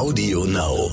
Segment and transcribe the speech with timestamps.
[0.00, 0.88] Audio Now.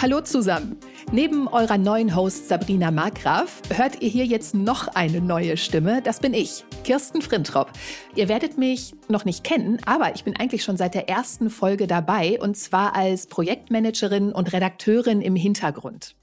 [0.00, 0.76] Hallo zusammen.
[1.10, 6.00] Neben eurer neuen Host Sabrina Markgraf hört ihr hier jetzt noch eine neue Stimme.
[6.00, 7.72] Das bin ich, Kirsten Frintrop.
[8.14, 11.86] Ihr werdet mich noch nicht kennen, aber ich bin eigentlich schon seit der ersten Folge
[11.86, 16.14] dabei und zwar als Projektmanagerin und Redakteurin im Hintergrund.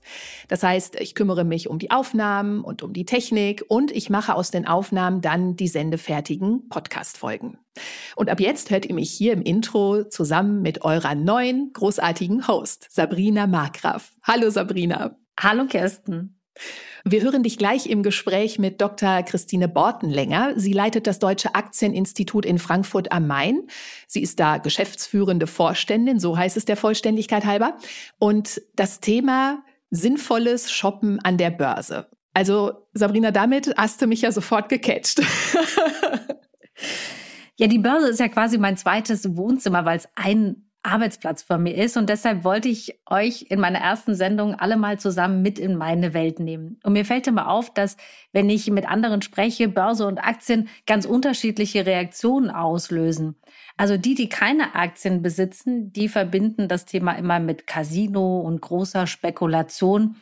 [0.47, 4.35] Das heißt, ich kümmere mich um die Aufnahmen und um die Technik und ich mache
[4.35, 7.57] aus den Aufnahmen dann die sendefertigen Podcast-Folgen.
[8.15, 12.87] Und ab jetzt hört ihr mich hier im Intro zusammen mit eurer neuen großartigen Host,
[12.91, 14.11] Sabrina Markgraf.
[14.21, 15.17] Hallo Sabrina.
[15.39, 16.39] Hallo Kirsten.
[17.03, 19.23] Wir hören dich gleich im Gespräch mit Dr.
[19.23, 20.53] Christine Bortenlänger.
[20.55, 23.63] Sie leitet das Deutsche Aktieninstitut in Frankfurt am Main.
[24.07, 27.77] Sie ist da geschäftsführende Vorständin, so heißt es der Vollständigkeit halber.
[28.19, 32.07] Und das Thema sinnvolles Shoppen an der Börse.
[32.33, 35.19] Also Sabrina, damit hast du mich ja sofort gecatcht.
[37.57, 41.75] ja, die Börse ist ja quasi mein zweites Wohnzimmer, weil es ein Arbeitsplatz von mir
[41.75, 41.97] ist.
[41.97, 46.13] Und deshalb wollte ich euch in meiner ersten Sendung alle mal zusammen mit in meine
[46.13, 46.79] Welt nehmen.
[46.83, 47.97] Und mir fällt immer auf, dass
[48.31, 53.35] wenn ich mit anderen spreche, Börse und Aktien ganz unterschiedliche Reaktionen auslösen.
[53.77, 59.07] Also die, die keine Aktien besitzen, die verbinden das Thema immer mit Casino und großer
[59.07, 60.15] Spekulation.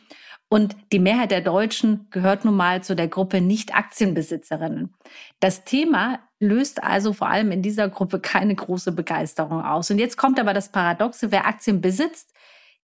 [0.52, 4.92] Und die Mehrheit der Deutschen gehört nun mal zu der Gruppe Nicht-Aktienbesitzerinnen.
[5.38, 9.92] Das Thema löst also vor allem in dieser Gruppe keine große Begeisterung aus.
[9.92, 12.34] Und jetzt kommt aber das Paradoxe, wer Aktien besitzt,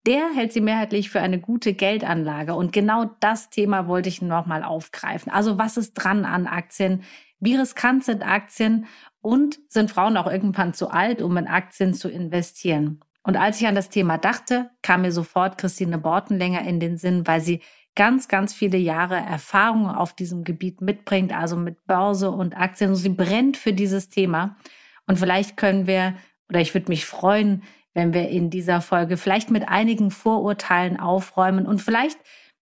[0.08, 2.56] der hält sie mehrheitlich für eine gute Geldanlage.
[2.56, 5.32] Und genau das Thema wollte ich nochmal aufgreifen.
[5.32, 7.04] Also was ist dran an Aktien?
[7.40, 8.88] Wie riskant sind Aktien?
[9.22, 13.02] Und sind Frauen auch irgendwann zu alt, um in Aktien zu investieren?
[13.24, 17.28] Und als ich an das Thema dachte, kam mir sofort Christine Bortenlänger in den Sinn,
[17.28, 17.62] weil sie
[17.96, 22.96] ganz, ganz viele Jahre Erfahrung auf diesem Gebiet mitbringt, also mit Börse und Aktien.
[22.96, 24.56] Sie brennt für dieses Thema.
[25.08, 26.16] Und vielleicht können wir,
[26.50, 27.64] oder ich würde mich freuen,
[27.94, 32.18] wenn wir in dieser Folge vielleicht mit einigen Vorurteilen aufräumen und vielleicht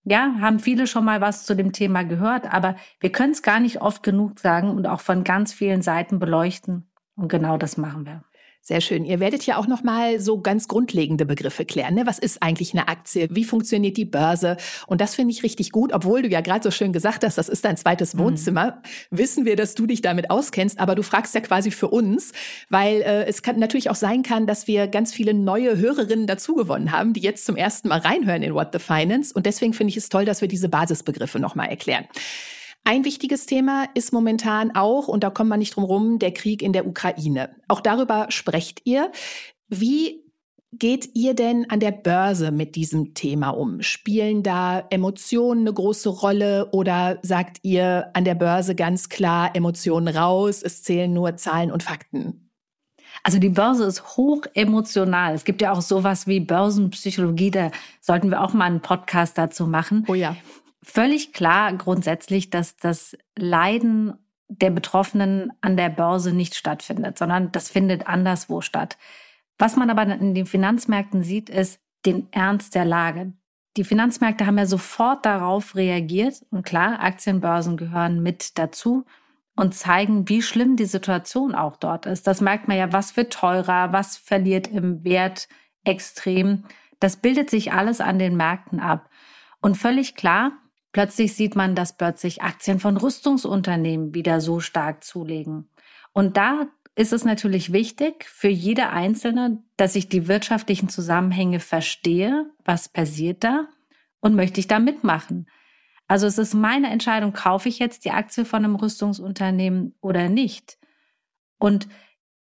[0.05, 3.61] ja, haben viele schon mal was zu dem Thema gehört, aber wir können es gar
[3.61, 6.88] nicht oft genug sagen und auch von ganz vielen Seiten beleuchten.
[7.16, 8.22] Und genau das machen wir.
[8.60, 9.06] Sehr schön.
[9.06, 11.94] Ihr werdet ja auch noch mal so ganz grundlegende Begriffe klären.
[11.94, 12.04] Ne?
[12.04, 13.28] Was ist eigentlich eine Aktie?
[13.30, 14.58] Wie funktioniert die Börse?
[14.86, 17.48] Und das finde ich richtig gut, obwohl du ja gerade so schön gesagt hast, das
[17.48, 18.19] ist dein zweites mhm.
[18.19, 18.82] Wohnzimmer.
[19.10, 19.19] Mhm.
[19.19, 22.32] Wissen wir, dass du dich damit auskennst, aber du fragst ja quasi für uns,
[22.69, 26.92] weil äh, es kann natürlich auch sein kann, dass wir ganz viele neue Hörerinnen dazugewonnen
[26.92, 29.32] haben, die jetzt zum ersten Mal reinhören in What the Finance.
[29.32, 32.04] Und deswegen finde ich es toll, dass wir diese Basisbegriffe noch mal erklären.
[32.84, 36.62] Ein wichtiges Thema ist momentan auch, und da kommt man nicht drum rum, der Krieg
[36.62, 37.55] in der Ukraine.
[37.69, 39.12] Auch darüber sprecht ihr.
[39.69, 40.25] Wie
[40.72, 43.83] geht ihr denn an der Börse mit diesem Thema um?
[43.83, 50.09] Spielen da Emotionen eine große Rolle oder sagt ihr an der Börse ganz klar Emotionen
[50.09, 52.50] raus, es zählen nur Zahlen und Fakten?
[53.25, 55.34] Also die Börse ist hoch emotional.
[55.34, 59.67] Es gibt ja auch sowas wie Börsenpsychologie, da sollten wir auch mal einen Podcast dazu
[59.67, 60.05] machen.
[60.09, 60.37] Oh ja
[60.91, 64.15] völlig klar grundsätzlich, dass das Leiden
[64.49, 68.97] der Betroffenen an der Börse nicht stattfindet, sondern das findet anderswo statt.
[69.59, 73.32] Was man aber in den Finanzmärkten sieht, ist den Ernst der Lage.
[73.76, 79.05] Die Finanzmärkte haben ja sofort darauf reagiert und klar, Aktienbörsen gehören mit dazu
[79.55, 82.26] und zeigen, wie schlimm die Situation auch dort ist.
[82.26, 85.49] Das merkt man ja, was wird teurer, was verliert im Wert
[85.84, 86.65] extrem.
[87.00, 89.10] Das bildet sich alles an den Märkten ab.
[89.60, 90.53] Und völlig klar,
[90.98, 95.70] Plötzlich sieht man, dass plötzlich Aktien von Rüstungsunternehmen wieder so stark zulegen.
[96.12, 96.66] Und da
[96.97, 103.44] ist es natürlich wichtig für jede Einzelne, dass ich die wirtschaftlichen Zusammenhänge verstehe, was passiert
[103.44, 103.69] da
[104.19, 105.48] und möchte ich da mitmachen.
[106.08, 110.78] Also es ist meine Entscheidung, kaufe ich jetzt die Aktie von einem Rüstungsunternehmen oder nicht.
[111.60, 111.87] Und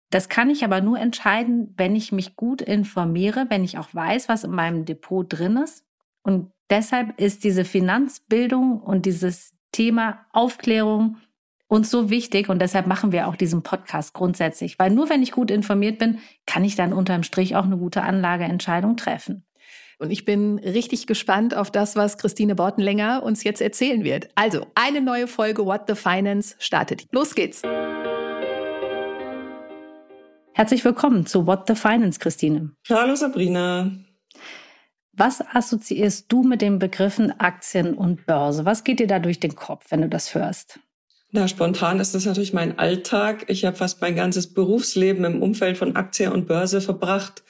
[0.09, 4.31] das kann ich aber nur entscheiden, wenn ich mich gut informiere, wenn ich auch weiß,
[4.31, 5.85] was in meinem Depot drin ist.
[6.29, 11.17] Und Deshalb ist diese Finanzbildung und dieses Thema Aufklärung
[11.67, 15.33] uns so wichtig und deshalb machen wir auch diesen Podcast grundsätzlich, weil nur wenn ich
[15.33, 19.45] gut informiert bin, kann ich dann unterm Strich auch eine gute Anlageentscheidung treffen.
[19.99, 24.29] Und ich bin richtig gespannt auf das, was Christine Bortenlänger uns jetzt erzählen wird.
[24.35, 27.07] Also, eine neue Folge What the Finance startet.
[27.11, 27.63] Los geht's.
[30.55, 32.73] Herzlich willkommen zu What the Finance, Christine.
[32.89, 33.91] Hallo Sabrina.
[35.19, 38.65] Was assoziierst du mit den Begriffen Aktien und Börse?
[38.65, 40.79] Was geht dir da durch den Kopf, wenn du das hörst?
[41.33, 43.47] Na, spontan ist das natürlich mein Alltag.
[43.49, 47.43] Ich habe fast mein ganzes Berufsleben im Umfeld von Aktie und Börse verbracht.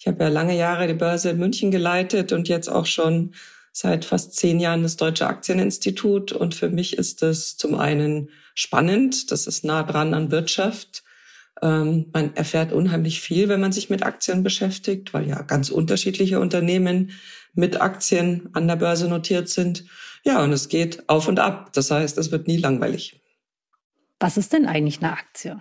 [0.00, 3.34] Ich habe ja lange Jahre die Börse in München geleitet und jetzt auch schon
[3.70, 6.32] seit fast zehn Jahren das Deutsche Aktieninstitut.
[6.32, 11.04] Und für mich ist das zum einen spannend, das ist nah dran an Wirtschaft.
[11.62, 16.40] Ähm, man erfährt unheimlich viel, wenn man sich mit Aktien beschäftigt, weil ja ganz unterschiedliche
[16.40, 17.12] Unternehmen
[17.54, 19.84] mit Aktien an der Börse notiert sind.
[20.24, 21.72] Ja, und es geht auf und ab.
[21.72, 23.20] Das heißt, es wird nie langweilig.
[24.18, 25.60] Was ist denn eigentlich eine Aktie?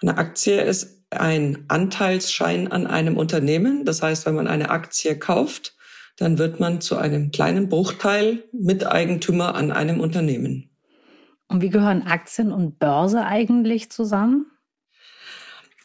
[0.00, 3.84] Eine Aktie ist ein Anteilsschein an einem Unternehmen.
[3.84, 5.76] Das heißt, wenn man eine Aktie kauft,
[6.16, 10.70] dann wird man zu einem kleinen Bruchteil Miteigentümer an einem Unternehmen.
[11.48, 14.46] Und wie gehören Aktien und Börse eigentlich zusammen?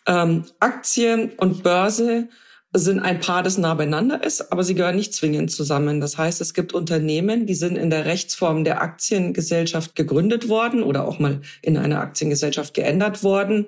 [0.09, 2.29] Ähm, Aktien und Börse
[2.73, 6.01] sind ein Paar, das nah beieinander ist, aber sie gehören nicht zwingend zusammen.
[6.01, 11.07] Das heißt, es gibt Unternehmen, die sind in der Rechtsform der Aktiengesellschaft gegründet worden oder
[11.07, 13.67] auch mal in eine Aktiengesellschaft geändert worden.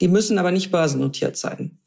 [0.00, 1.78] Die müssen aber nicht börsennotiert sein.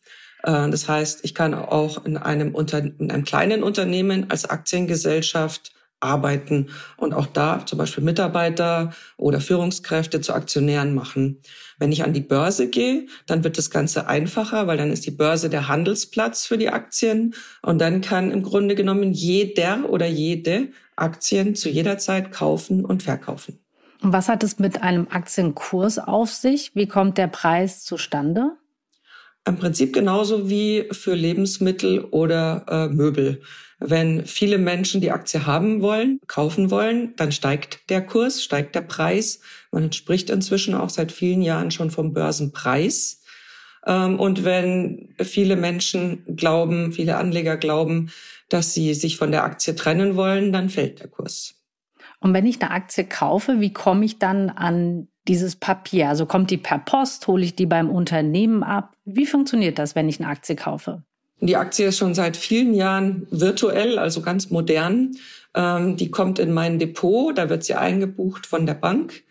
[0.43, 5.73] Äh, das heißt, ich kann auch in einem, Unter in einem kleinen Unternehmen als Aktiengesellschaft
[5.99, 11.41] arbeiten und auch da zum Beispiel Mitarbeiter oder Führungskräfte zu Aktionären machen.
[11.79, 15.11] Wenn ich an die Börse gehe, dann wird das Ganze einfacher, weil dann ist die
[15.11, 20.69] Börse der Handelsplatz für die Aktien und dann kann im Grunde genommen jeder oder jede
[20.95, 23.59] Aktien zu jeder Zeit kaufen und verkaufen.
[24.01, 26.75] Und was hat es mit einem Aktienkurs auf sich?
[26.75, 28.51] Wie kommt der Preis zustande?
[29.47, 33.41] Im Prinzip genauso wie für Lebensmittel oder äh, Möbel.
[33.79, 38.81] Wenn viele Menschen die Aktie haben wollen, kaufen wollen, dann steigt der Kurs, steigt der
[38.81, 39.41] Preis.
[39.71, 43.21] Man spricht inzwischen auch seit vielen Jahren schon vom Börsenpreis.
[43.85, 48.11] Ähm, und wenn viele Menschen glauben, viele Anleger glauben,
[48.49, 51.55] dass sie sich von der Aktie trennen wollen, dann fällt der Kurs.
[52.19, 56.09] Und wenn ich eine Aktie kaufe, wie komme ich dann an dieses Papier?
[56.09, 58.95] Also kommt die per Post, hole ich die beim Unternehmen ab?
[59.05, 61.03] Wie funktioniert das, wenn ich eine Aktie kaufe?
[61.41, 65.11] Die Aktie ist schon seit vielen Jahren virtuell, also ganz modern.
[65.53, 69.23] Ähm, die kommt in mein Depot, da wird sie eingebucht von der Bank.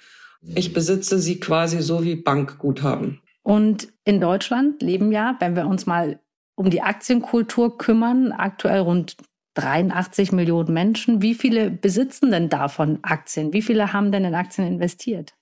[0.54, 3.20] Ich besitze sie quasi so wie Bankguthaben.
[3.42, 6.18] Und in Deutschland leben ja, wenn wir uns mal
[6.54, 9.16] um die Aktienkultur kümmern, aktuell rund
[9.54, 11.22] 83 Millionen Menschen.
[11.22, 13.52] Wie viele besitzen denn davon Aktien?
[13.52, 15.34] Wie viele haben denn in Aktien investiert?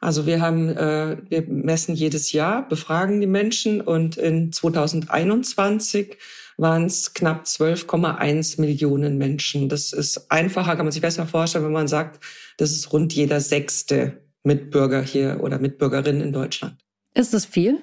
[0.00, 6.16] Also wir haben, äh, wir messen jedes Jahr, befragen die Menschen und in 2021
[6.56, 9.68] waren es knapp 12,1 Millionen Menschen.
[9.68, 12.22] Das ist einfacher, kann man sich besser vorstellen, wenn man sagt,
[12.56, 16.76] das ist rund jeder sechste Mitbürger hier oder Mitbürgerin in Deutschland.
[17.14, 17.78] Ist das viel?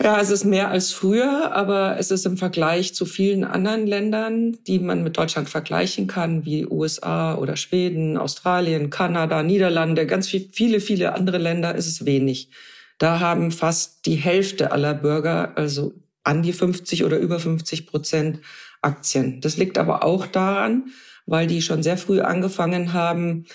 [0.00, 4.56] Ja, es ist mehr als früher, aber es ist im Vergleich zu vielen anderen Ländern,
[4.68, 10.80] die man mit Deutschland vergleichen kann, wie USA oder Schweden, Australien, Kanada, Niederlande, ganz viele,
[10.80, 12.50] viele andere Länder, ist es wenig.
[12.98, 18.38] Da haben fast die Hälfte aller Bürger, also an die 50 oder über 50 Prozent
[18.82, 19.40] Aktien.
[19.40, 20.92] Das liegt aber auch daran,
[21.26, 23.46] weil die schon sehr früh angefangen haben,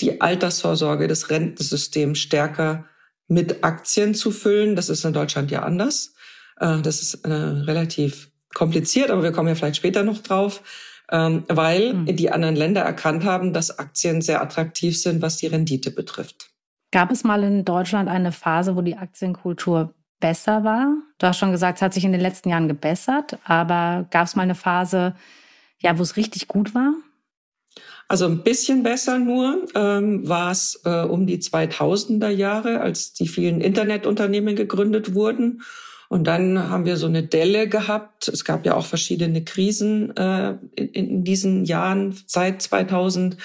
[0.00, 2.84] die Altersvorsorge, das Rentensystem stärker
[3.28, 4.76] mit Aktien zu füllen.
[4.76, 6.14] Das ist in Deutschland ja anders.
[6.58, 10.62] Äh, das ist äh, relativ kompliziert, aber wir kommen ja vielleicht später noch drauf,
[11.10, 12.16] ähm, weil mhm.
[12.16, 16.50] die anderen Länder erkannt haben, dass Aktien sehr attraktiv sind, was die Rendite betrifft.
[16.90, 20.94] Gab es mal in Deutschland eine Phase, wo die Aktienkultur besser war?
[21.18, 24.36] Du hast schon gesagt, es hat sich in den letzten Jahren gebessert, aber gab es
[24.36, 25.14] mal eine Phase,
[25.80, 26.92] ja, wo es richtig gut war?
[28.12, 33.26] Also ein bisschen besser nur ähm, war es äh, um die 2000er Jahre, als die
[33.26, 35.62] vielen Internetunternehmen gegründet wurden.
[36.10, 38.28] Und dann haben wir so eine Delle gehabt.
[38.28, 43.38] Es gab ja auch verschiedene Krisen äh, in, in diesen Jahren seit 2000.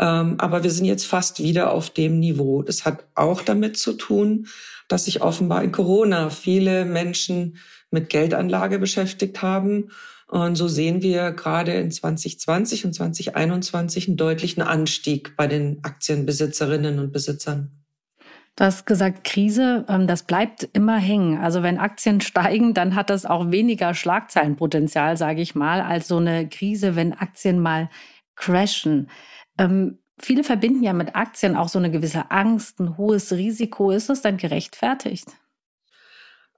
[0.00, 2.62] Ähm, aber wir sind jetzt fast wieder auf dem Niveau.
[2.62, 4.48] Das hat auch damit zu tun,
[4.88, 7.58] dass sich offenbar in Corona viele Menschen
[7.92, 9.90] mit Geldanlage beschäftigt haben
[10.28, 16.98] und so sehen wir gerade in 2020 und 2021 einen deutlichen Anstieg bei den Aktienbesitzerinnen
[16.98, 17.70] und Besitzern.
[18.54, 21.38] Du hast gesagt, Krise, ähm, das bleibt immer hängen.
[21.38, 26.16] Also wenn Aktien steigen, dann hat das auch weniger Schlagzeilenpotenzial, sage ich mal, als so
[26.18, 27.88] eine Krise, wenn Aktien mal
[28.34, 29.08] crashen.
[29.58, 33.92] Ähm, viele verbinden ja mit Aktien auch so eine gewisse Angst, ein hohes Risiko.
[33.92, 35.28] Ist das dann gerechtfertigt?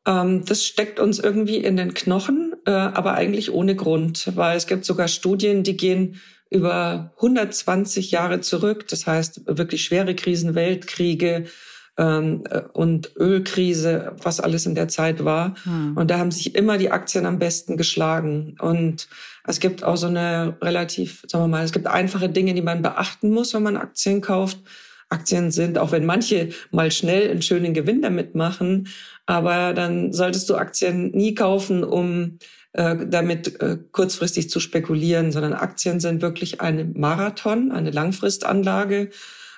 [0.06, 4.66] Ähm, das steckt uns irgendwie in den Knochen, äh, aber eigentlich ohne Grund, weil es
[4.66, 8.88] gibt sogar Studien, die gehen über 120 Jahre zurück.
[8.88, 11.46] Das heißt, wirklich schwere Krisen, Weltkriege
[11.96, 15.54] ähm, äh, und Ölkrise, was alles in der Zeit war.
[15.64, 15.96] Hm.
[15.96, 18.56] Und da haben sich immer die Aktien am besten geschlagen.
[18.60, 19.08] Und
[19.46, 22.82] es gibt auch so eine relativ, sagen wir mal, es gibt einfache Dinge, die man
[22.82, 24.58] beachten muss, wenn man Aktien kauft.
[25.10, 28.86] Aktien sind, auch wenn manche mal schnell einen schönen Gewinn damit machen,
[29.30, 32.40] aber dann solltest du Aktien nie kaufen, um
[32.72, 39.10] äh, damit äh, kurzfristig zu spekulieren, sondern Aktien sind wirklich eine Marathon, eine Langfristanlage.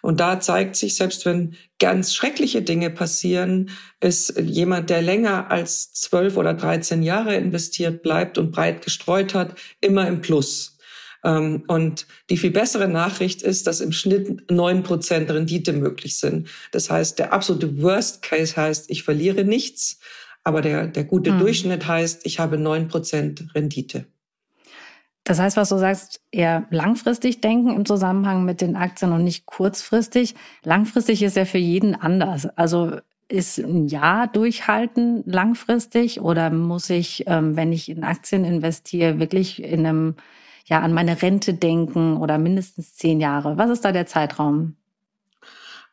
[0.02, 5.94] Und da zeigt sich, selbst wenn ganz schreckliche Dinge passieren, ist jemand, der länger als
[5.94, 10.76] zwölf oder dreizehn Jahre investiert bleibt und breit gestreut hat, immer im Plus.
[11.24, 16.48] Ähm, und die viel bessere Nachricht ist, dass im Schnitt neun Prozent Rendite möglich sind.
[16.72, 20.00] Das heißt, der absolute Worst Case heißt, ich verliere nichts.
[20.44, 21.38] Aber der, der gute hm.
[21.38, 24.06] Durchschnitt heißt, ich habe neun Prozent Rendite.
[25.24, 29.46] Das heißt, was du sagst, eher langfristig denken im Zusammenhang mit den Aktien und nicht
[29.46, 30.34] kurzfristig.
[30.64, 32.46] Langfristig ist ja für jeden anders.
[32.56, 32.96] Also
[33.28, 39.62] ist ein Jahr durchhalten langfristig oder muss ich, ähm, wenn ich in Aktien investiere, wirklich
[39.62, 40.16] in einem,
[40.66, 43.56] ja, an meine Rente denken oder mindestens zehn Jahre?
[43.58, 44.76] Was ist da der Zeitraum?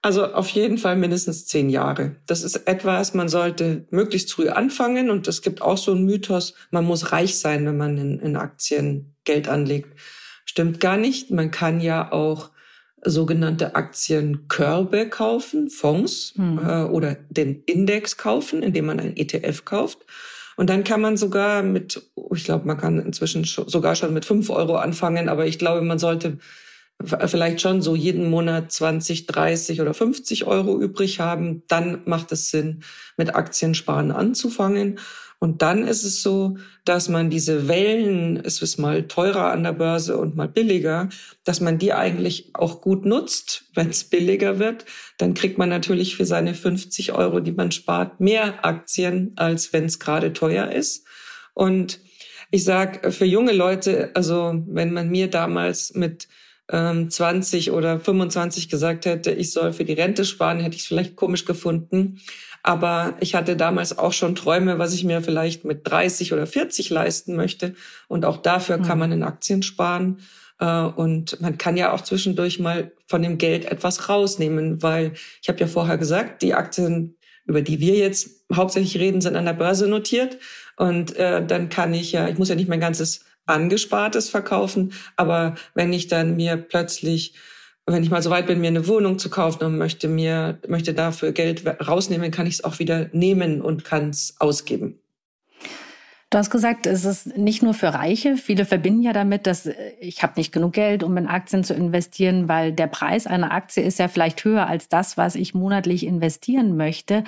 [0.02, 2.16] Also auf jeden Fall mindestens zehn Jahre.
[2.26, 5.10] Das ist etwas, man sollte möglichst früh anfangen.
[5.10, 8.38] Und es gibt auch so einen Mythos, man muss reich sein, wenn man in, in
[8.38, 10.00] Aktien Geld anlegt.
[10.46, 11.32] Stimmt gar nicht.
[11.32, 12.52] Man kann ja auch
[13.04, 16.60] sogenannte Aktienkörbe kaufen, Fonds hm.
[16.60, 20.00] äh, oder den Index kaufen, indem man ein ETF kauft.
[20.60, 22.02] Und dann kann man sogar mit,
[22.36, 26.00] ich glaube, man kann inzwischen sogar schon mit fünf Euro anfangen, aber ich glaube, man
[26.00, 26.38] sollte
[27.02, 32.52] vielleicht schon so jeden Monat 20, 30 oder 50 Euro übrig haben, dann macht es
[32.52, 32.84] Sinn,
[33.16, 35.00] mit Aktiensparen anzufangen.
[35.40, 39.72] Und dann ist es so, dass man diese Wellen, es ist mal teurer an der
[39.72, 41.08] Börse und mal billiger,
[41.46, 43.64] dass man die eigentlich auch gut nutzt.
[43.74, 44.84] Wenn es billiger wird,
[45.18, 49.86] dann kriegt man natürlich für seine 50 Euro, die man spart, mehr Aktien, als wenn
[49.86, 51.08] es gerade teuer ist.
[51.54, 52.02] Und
[52.52, 56.28] ich sag für junge Leute, also wenn man mir damals mit
[56.70, 60.88] 20 ähm, oder 25 gesagt hätte, ich soll für die Rente sparen, hätte ich es
[60.88, 62.22] vielleicht komisch gefunden.
[62.70, 66.92] Aber ich hatte damals auch schon Träume, was ich mir vielleicht mit 30 oder 40
[66.92, 67.74] leisten möchte.
[68.08, 68.84] Und auch dafür mhm.
[68.84, 70.20] kann man in Aktien sparen.
[70.60, 75.50] Äh, und man kann ja auch zwischendurch mal von dem Geld etwas rausnehmen, weil ich
[75.50, 79.54] habe ja vorher gesagt, die Aktien, über die wir jetzt hauptsächlich reden, sind an der
[79.54, 80.38] Börse notiert.
[80.78, 84.94] Und äh, dann kann ich ja, ich muss ja nicht mein ganzes Angespartes verkaufen.
[85.16, 87.34] Aber wenn ich dann mir plötzlich,
[87.92, 90.94] wenn ich mal so weit bin, mir eine Wohnung zu kaufen und möchte mir, möchte
[90.94, 95.00] dafür Geld rausnehmen, kann ich es auch wieder nehmen und kann es ausgeben.
[96.32, 98.38] Du hast gesagt, es ist nicht nur für Reiche.
[98.38, 101.74] Viele verbinden ja damit, dass äh, ich habe nicht genug Geld, um in Aktien zu
[101.74, 106.06] investieren, weil der Preis einer Aktie ist ja vielleicht höher als das, was ich monatlich
[106.06, 107.24] investieren möchte.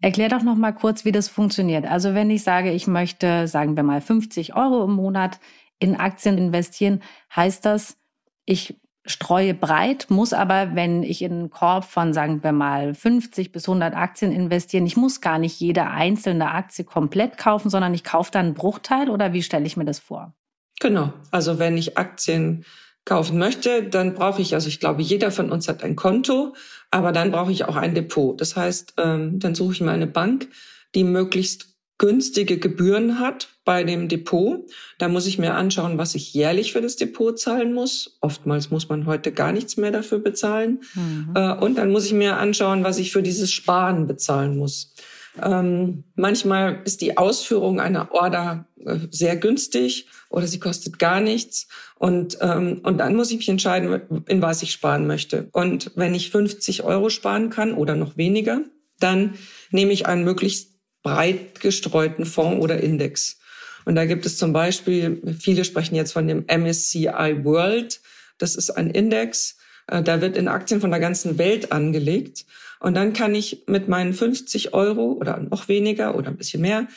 [0.00, 1.84] Erklär doch noch mal kurz, wie das funktioniert.
[1.84, 5.40] Also wenn ich sage, ich möchte, sagen wir mal, 50 Euro im Monat
[5.80, 7.02] in Aktien investieren,
[7.34, 7.96] heißt das,
[8.44, 13.52] ich streue breit, muss aber, wenn ich in einen Korb von, sagen wir mal, 50
[13.52, 18.04] bis 100 Aktien investieren, ich muss gar nicht jede einzelne Aktie komplett kaufen, sondern ich
[18.04, 20.34] kaufe dann einen Bruchteil oder wie stelle ich mir das vor?
[20.80, 21.12] Genau.
[21.30, 22.64] Also wenn ich Aktien
[23.04, 26.54] kaufen möchte, dann brauche ich, also ich glaube, jeder von uns hat ein Konto,
[26.90, 28.40] aber dann brauche ich auch ein Depot.
[28.40, 30.48] Das heißt, ähm, dann suche ich mir eine Bank,
[30.94, 34.68] die möglichst günstige Gebühren hat bei dem Depot.
[34.98, 38.18] Da muss ich mir anschauen, was ich jährlich für das Depot zahlen muss.
[38.20, 40.80] Oftmals muss man heute gar nichts mehr dafür bezahlen.
[40.94, 41.32] Mhm.
[41.34, 44.94] Äh, und dann muss ich mir anschauen, was ich für dieses Sparen bezahlen muss.
[45.42, 51.68] Ähm, manchmal ist die Ausführung einer Order äh, sehr günstig oder sie kostet gar nichts.
[51.96, 55.48] Und, ähm, und dann muss ich mich entscheiden, in was ich sparen möchte.
[55.52, 58.60] Und wenn ich 50 Euro sparen kann oder noch weniger,
[59.00, 59.34] dann
[59.70, 60.73] nehme ich einen möglichst
[61.04, 63.38] breit gestreuten Fonds oder Index.
[63.84, 68.00] Und da gibt es zum Beispiel, viele sprechen jetzt von dem MSCI World.
[68.38, 69.58] Das ist ein Index.
[69.86, 72.44] Äh, da wird in Aktien von der ganzen Welt angelegt.
[72.80, 76.88] Und dann kann ich mit meinen 50 Euro oder noch weniger oder ein bisschen mehr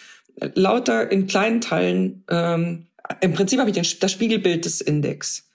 [0.55, 2.87] lauter in kleinen Teilen, ähm,
[3.21, 5.46] im Prinzip habe ich den, das Spiegelbild des Index.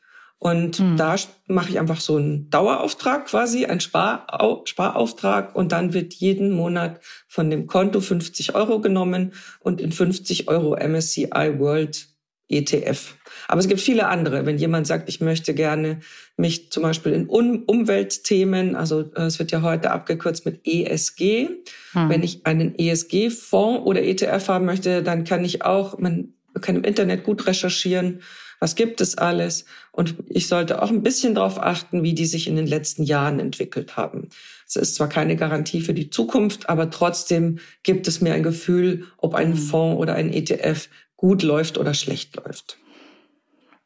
[0.42, 0.96] Und hm.
[0.96, 1.14] da
[1.46, 6.98] mache ich einfach so einen Dauerauftrag quasi, einen Sparau Sparauftrag und dann wird jeden Monat
[7.28, 12.08] von dem Konto 50 Euro genommen und in 50 Euro MSCI World
[12.48, 13.14] ETF.
[13.46, 14.44] Aber es gibt viele andere.
[14.44, 16.00] Wenn jemand sagt, ich möchte gerne
[16.36, 21.50] mich zum Beispiel in um Umweltthemen, also äh, es wird ja heute abgekürzt mit ESG.
[21.92, 22.08] Hm.
[22.08, 26.82] Wenn ich einen ESG-Fonds oder ETF haben möchte, dann kann ich auch, man kann im
[26.82, 28.22] Internet gut recherchieren,
[28.62, 29.64] was gibt es alles?
[29.90, 33.40] Und ich sollte auch ein bisschen darauf achten, wie die sich in den letzten Jahren
[33.40, 34.28] entwickelt haben.
[34.68, 39.08] Es ist zwar keine Garantie für die Zukunft, aber trotzdem gibt es mir ein Gefühl,
[39.16, 39.56] ob ein mhm.
[39.56, 42.78] Fonds oder ein ETF gut läuft oder schlecht läuft.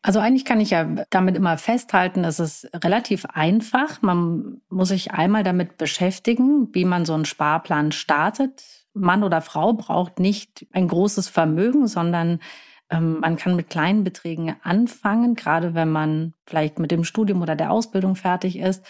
[0.02, 4.02] Also eigentlich kann ich ja damit immer festhalten, es ist relativ einfach.
[4.02, 8.62] Man muss sich einmal damit beschäftigen, wie man so einen Sparplan startet.
[8.92, 12.40] Mann oder Frau braucht nicht ein großes Vermögen, sondern
[12.90, 17.56] Ähm, man kann mit kleinen Beträgen anfangen, gerade wenn man vielleicht mit dem Studium oder
[17.56, 18.84] der Ausbildung fertig ist.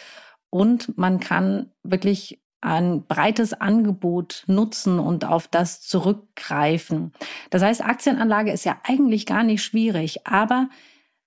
[0.50, 7.12] Und man kann wirklich ein breites Angebot nutzen und auf das zurückgreifen.
[7.50, 10.68] Das heißt, Aktienanlage ist ja eigentlich gar nicht schwierig, aber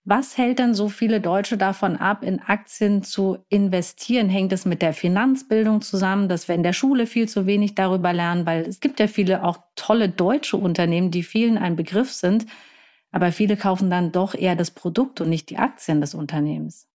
[0.06, 4.30] was hält denn so viele Deutsche davon ab, in Aktien zu investieren?
[4.30, 8.12] Hängt es mit der Finanzbildung zusammen, dass wir in der Schule viel zu wenig darüber
[8.12, 8.46] lernen?
[8.46, 12.48] Weil es gibt ja viele auch tolle deutsche Unternehmen, die vielen ein Begriff sind,
[13.12, 16.89] aber viele kaufen dann doch eher das Produkt und nicht die Aktien des Unternehmens.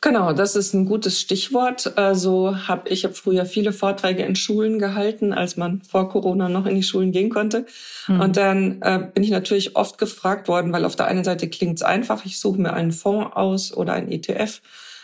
[0.00, 1.98] Genau, das ist ein gutes Stichwort.
[1.98, 6.66] Also habe ich hab früher viele Vorträge in Schulen gehalten, als man vor Corona noch
[6.66, 7.66] in die Schulen gehen konnte.
[8.06, 8.20] Mhm.
[8.20, 11.78] Und dann äh, bin ich natürlich oft gefragt worden, weil auf der einen Seite klingt
[11.78, 14.60] es einfach, ich suche mir einen Fonds aus oder ein ETF,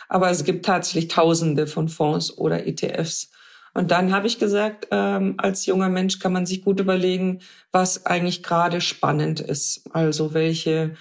[0.07, 3.31] aber es gibt tatsächlich Tausende von Fonds oder ETFs.
[3.73, 7.41] Und dann habe ich gesagt, ähm, als junger Mensch kann man sich gut überlegen,
[7.73, 9.83] was eigentlich gerade spannend ist.
[9.91, 10.95] Also welche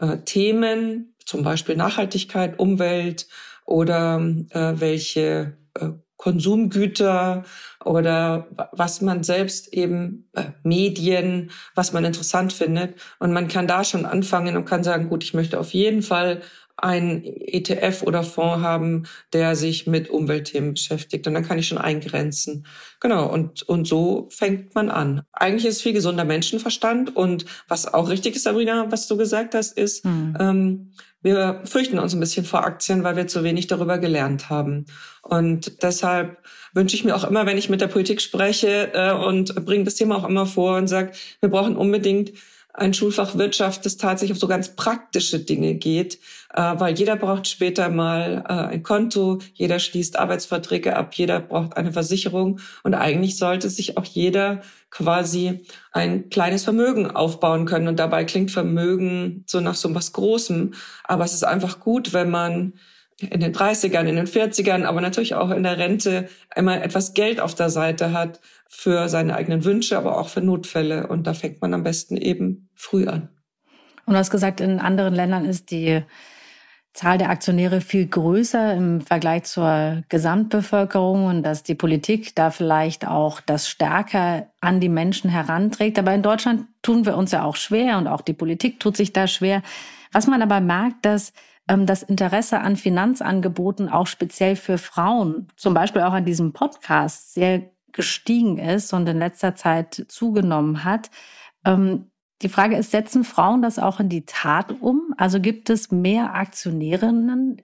[0.00, 3.28] äh, Themen zum Beispiel Nachhaltigkeit, Umwelt
[3.64, 7.44] oder äh, welche äh, Konsumgüter
[7.82, 12.94] oder was man selbst eben äh, Medien, was man interessant findet.
[13.18, 16.42] Und man kann da schon anfangen und kann sagen, gut, ich möchte auf jeden Fall
[16.76, 21.26] einen ETF oder Fonds haben, der sich mit Umweltthemen beschäftigt.
[21.26, 22.66] Und dann kann ich schon eingrenzen.
[23.00, 23.26] Genau.
[23.26, 25.22] Und, und so fängt man an.
[25.32, 27.16] Eigentlich ist viel gesunder Menschenverstand.
[27.16, 30.36] Und was auch richtig ist, Sabrina, was du gesagt hast, ist, hm.
[30.38, 34.86] ähm, wir fürchten uns ein bisschen vor Aktien, weil wir zu wenig darüber gelernt haben.
[35.22, 36.38] Und deshalb
[36.72, 39.96] wünsche ich mir auch immer, wenn ich mit der Politik spreche äh, und bringe das
[39.96, 42.32] Thema auch immer vor und sage, wir brauchen unbedingt
[42.74, 46.18] ein Schulfach Wirtschaft, das tatsächlich auf so ganz praktische Dinge geht,
[46.54, 51.76] äh, weil jeder braucht später mal äh, ein Konto, jeder schließt Arbeitsverträge ab, jeder braucht
[51.76, 55.60] eine Versicherung und eigentlich sollte sich auch jeder quasi
[55.92, 57.88] ein kleines Vermögen aufbauen können.
[57.88, 60.74] Und dabei klingt Vermögen so nach so was Großem,
[61.04, 62.74] aber es ist einfach gut, wenn man
[63.20, 67.40] in den 30ern, in den 40ern, aber natürlich auch in der Rente einmal etwas Geld
[67.40, 68.40] auf der Seite hat
[68.72, 71.08] für seine eigenen Wünsche, aber auch für Notfälle.
[71.08, 73.28] Und da fängt man am besten eben früh an.
[74.06, 76.02] Und du hast gesagt, in anderen Ländern ist die
[76.92, 83.06] Zahl der Aktionäre viel größer im Vergleich zur Gesamtbevölkerung und dass die Politik da vielleicht
[83.06, 85.98] auch das stärker an die Menschen heranträgt.
[85.98, 89.12] Aber in Deutschland tun wir uns ja auch schwer und auch die Politik tut sich
[89.12, 89.62] da schwer.
[90.12, 91.32] Was man aber merkt, dass
[91.68, 97.34] ähm, das Interesse an Finanzangeboten auch speziell für Frauen, zum Beispiel auch an diesem Podcast,
[97.34, 101.10] sehr gestiegen ist und in letzter Zeit zugenommen hat.
[101.64, 102.10] Ähm,
[102.42, 105.14] die Frage ist, setzen Frauen das auch in die Tat um?
[105.18, 107.60] Also gibt es mehr Aktionärinnen?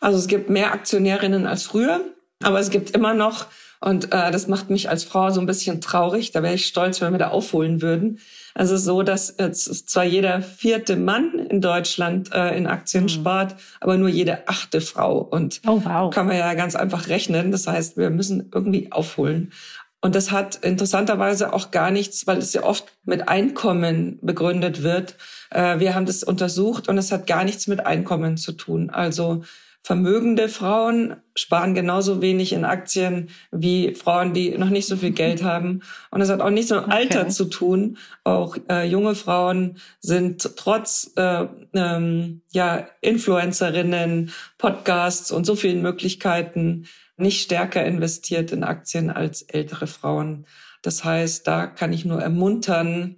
[0.00, 2.00] Also es gibt mehr Aktionärinnen als früher,
[2.42, 3.46] aber es gibt immer noch,
[3.84, 7.00] und äh, das macht mich als Frau so ein bisschen traurig, da wäre ich stolz,
[7.00, 8.18] wenn wir da aufholen würden,
[8.54, 13.08] also so, dass äh, zwar jeder vierte Mann in Deutschland äh, in Aktien mhm.
[13.08, 15.18] spart, aber nur jede achte Frau.
[15.18, 16.14] Und oh, wow.
[16.14, 17.50] kann man ja ganz einfach rechnen.
[17.50, 19.52] Das heißt, wir müssen irgendwie aufholen.
[20.00, 25.16] Und das hat interessanterweise auch gar nichts, weil es ja oft mit Einkommen begründet wird.
[25.50, 28.90] Äh, wir haben das untersucht und es hat gar nichts mit Einkommen zu tun.
[28.90, 29.42] Also
[29.84, 35.42] vermögende Frauen sparen genauso wenig in Aktien wie Frauen, die noch nicht so viel Geld
[35.42, 35.82] haben.
[36.10, 36.90] Und das hat auch nichts mit okay.
[36.90, 37.98] Alter zu tun.
[38.24, 46.86] Auch äh, junge Frauen sind trotz äh, ähm, ja, Influencerinnen, Podcasts und so vielen Möglichkeiten
[47.18, 50.46] nicht stärker investiert in Aktien als ältere Frauen.
[50.80, 53.16] Das heißt, da kann ich nur ermuntern,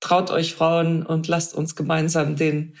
[0.00, 2.74] traut euch Frauen und lasst uns gemeinsam den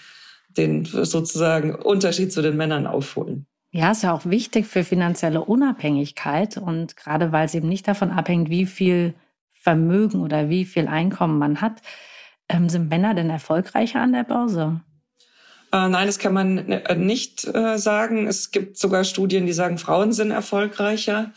[0.58, 3.46] den sozusagen Unterschied zu den Männern aufholen.
[3.70, 8.10] Ja, ist ja auch wichtig für finanzielle Unabhängigkeit und gerade weil es eben nicht davon
[8.10, 9.14] abhängt, wie viel
[9.52, 11.82] Vermögen oder wie viel Einkommen man hat,
[12.48, 14.80] ähm, sind Männer denn erfolgreicher an der Börse?
[15.72, 18.26] Äh, nein, das kann man äh, nicht äh, sagen.
[18.26, 21.32] Es gibt sogar Studien, die sagen, Frauen sind erfolgreicher.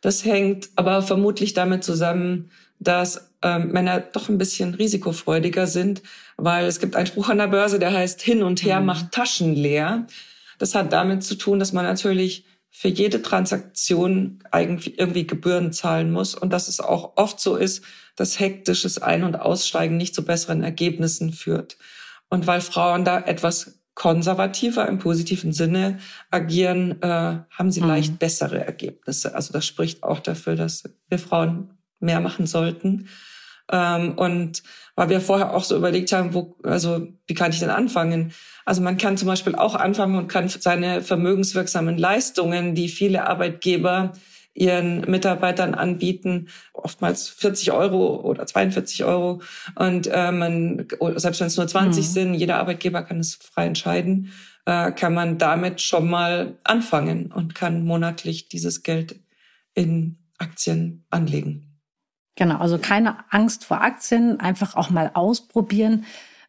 [0.00, 6.02] Das hängt aber vermutlich damit zusammen, dass ähm, Männer doch ein bisschen risikofreudiger sind,
[6.36, 8.86] weil es gibt einen Spruch an der Börse, der heißt hin und her mhm.
[8.86, 10.06] macht Taschen leer.
[10.58, 16.10] Das hat damit zu tun, dass man natürlich für jede Transaktion eigentlich irgendwie Gebühren zahlen
[16.10, 17.84] muss und dass es auch oft so ist,
[18.16, 21.76] dass hektisches Ein- und Aussteigen nicht zu besseren Ergebnissen führt.
[22.28, 25.98] Und weil Frauen da etwas konservativer im positiven Sinne
[26.30, 27.88] agieren, äh, haben sie mhm.
[27.88, 29.34] leicht bessere Ergebnisse.
[29.34, 33.08] Also das spricht auch dafür, dass wir Frauen mehr machen sollten.
[33.72, 34.62] Ähm, und
[34.94, 38.32] weil wir vorher auch so überlegt haben, wo, also wie kann ich denn anfangen?
[38.64, 44.12] Also man kann zum Beispiel auch anfangen und kann seine vermögenswirksamen Leistungen, die viele Arbeitgeber
[44.54, 49.40] ihren Mitarbeitern anbieten, oftmals 40 Euro oder 42 Euro.
[49.76, 52.10] Und äh, man, selbst wenn es nur 20 mhm.
[52.10, 54.32] sind, jeder Arbeitgeber kann es frei entscheiden,
[54.66, 59.20] äh, kann man damit schon mal anfangen und kann monatlich dieses Geld
[59.74, 61.71] in Aktien anlegen.
[62.34, 66.06] Genau, also keine Angst vor Aktien, einfach auch mal ausprobieren.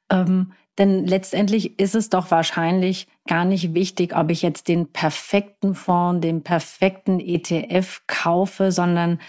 [0.10, 5.76] Ähm, denn letztendlich ist es doch wahrscheinlich gar nicht wichtig, ob ich jetzt den perfekten
[5.76, 9.20] Fonds, den perfekten ETF kaufe, sondern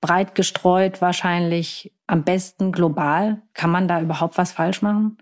[0.00, 3.42] breit gestreut wahrscheinlich am besten global.
[3.54, 5.18] Kann man da überhaupt was falsch machen?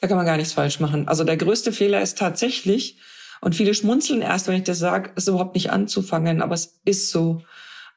[0.00, 1.06] Da kann man gar nichts falsch machen.
[1.06, 2.98] Also der größte Fehler ist tatsächlich,
[3.42, 7.10] und viele schmunzeln erst, wenn ich das sage, es überhaupt nicht anzufangen, aber es ist
[7.10, 7.42] so.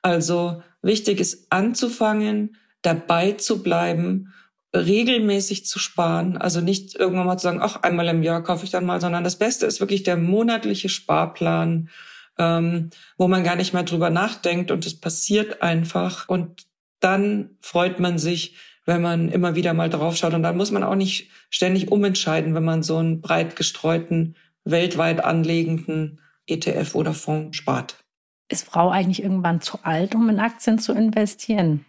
[0.06, 4.32] Also wichtig ist anzufangen, dabei zu bleiben
[4.72, 6.38] regelmäßig zu sparen.
[6.38, 9.24] Also nicht irgendwann mal zu sagen, ach, einmal im Jahr kaufe ich dann mal, sondern
[9.24, 11.90] das Beste ist wirklich der monatliche Sparplan,
[12.38, 16.30] ähm, wo man gar nicht mehr drüber nachdenkt und es passiert einfach.
[16.30, 16.68] Und
[17.00, 20.36] dann freut man sich, wenn man immer wieder mal draufschaut.
[20.36, 25.24] Und dann muss man auch nicht ständig umentscheiden, wenn man so einen breit gestreuten, weltweit
[25.24, 28.05] anlegenden ETF oder Fonds spart.
[28.48, 31.86] Ist Frau eigentlich irgendwann zu alt, um in Aktien zu investieren?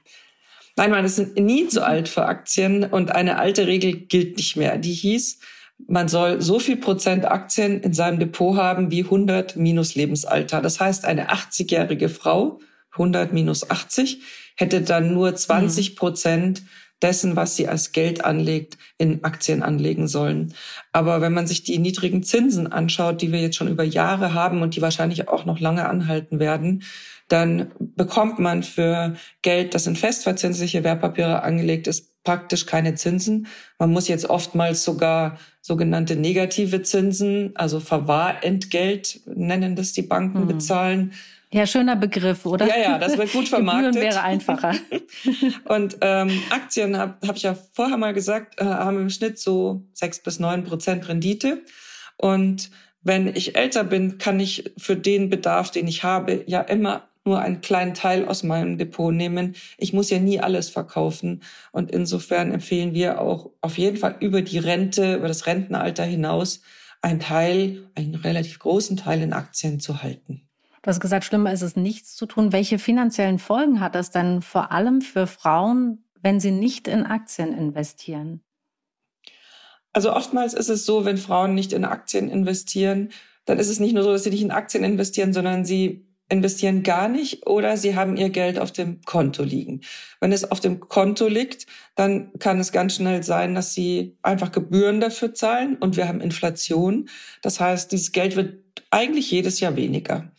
[0.76, 4.76] Nein, man ist nie zu alt für Aktien und eine alte Regel gilt nicht mehr.
[4.76, 5.40] Die hieß,
[5.86, 10.60] man soll so viel Prozent Aktien in seinem Depot haben wie 100 minus Lebensalter.
[10.60, 12.60] Das heißt, eine 80-jährige Frau,
[12.92, 14.22] 100 minus 80,
[14.56, 16.62] hätte dann nur 20 Prozent
[17.02, 20.54] dessen, was sie als Geld anlegt, in Aktien anlegen sollen.
[20.92, 24.62] Aber wenn man sich die niedrigen Zinsen anschaut, die wir jetzt schon über Jahre haben
[24.62, 26.82] und die wahrscheinlich auch noch lange anhalten werden,
[27.28, 33.46] dann bekommt man für Geld, das in festverzinsliche Wertpapiere angelegt ist, praktisch keine Zinsen.
[33.78, 40.48] Man muss jetzt oftmals sogar sogenannte negative Zinsen, also Verwahrentgelt nennen das die Banken, mhm.
[40.48, 41.12] bezahlen.
[41.56, 42.68] Ja, schöner Begriff, oder?
[42.68, 43.94] Ja, ja, das wird gut vermarktet.
[43.94, 44.74] Gebühren wäre einfacher.
[45.64, 49.82] und ähm, Aktien, habe hab ich ja vorher mal gesagt, äh, haben im Schnitt so
[49.94, 51.62] sechs bis neun Prozent Rendite.
[52.18, 57.08] Und wenn ich älter bin, kann ich für den Bedarf, den ich habe, ja immer
[57.24, 59.54] nur einen kleinen Teil aus meinem Depot nehmen.
[59.78, 61.42] Ich muss ja nie alles verkaufen.
[61.72, 66.60] Und insofern empfehlen wir auch auf jeden Fall über die Rente, über das Rentenalter hinaus,
[67.00, 70.45] einen Teil, einen relativ großen Teil in Aktien zu halten.
[70.86, 72.52] Du hast gesagt, schlimmer ist es nichts zu tun.
[72.52, 77.52] Welche finanziellen Folgen hat das denn vor allem für Frauen, wenn sie nicht in Aktien
[77.52, 78.40] investieren?
[79.92, 83.08] Also oftmals ist es so, wenn Frauen nicht in Aktien investieren,
[83.46, 86.84] dann ist es nicht nur so, dass sie nicht in Aktien investieren, sondern sie investieren
[86.84, 89.80] gar nicht oder sie haben ihr Geld auf dem Konto liegen.
[90.20, 94.52] Wenn es auf dem Konto liegt, dann kann es ganz schnell sein, dass sie einfach
[94.52, 97.08] Gebühren dafür zahlen und wir haben Inflation.
[97.42, 100.30] Das heißt, dieses Geld wird eigentlich jedes Jahr weniger.